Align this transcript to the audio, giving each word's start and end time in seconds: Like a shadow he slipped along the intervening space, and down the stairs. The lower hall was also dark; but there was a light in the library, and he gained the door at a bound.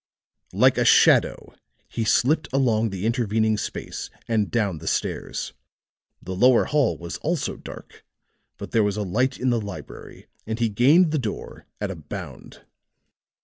Like 0.53 0.79
a 0.79 0.83
shadow 0.83 1.53
he 1.87 2.03
slipped 2.05 2.47
along 2.51 2.89
the 2.89 3.05
intervening 3.05 3.55
space, 3.55 4.09
and 4.27 4.49
down 4.49 4.79
the 4.79 4.87
stairs. 4.87 5.53
The 6.23 6.35
lower 6.35 6.65
hall 6.65 6.97
was 6.97 7.17
also 7.17 7.55
dark; 7.55 8.03
but 8.57 8.71
there 8.71 8.81
was 8.83 8.97
a 8.97 9.03
light 9.03 9.37
in 9.39 9.51
the 9.51 9.61
library, 9.61 10.25
and 10.47 10.57
he 10.57 10.69
gained 10.69 11.11
the 11.11 11.19
door 11.19 11.67
at 11.79 11.91
a 11.91 11.95
bound. 11.95 12.65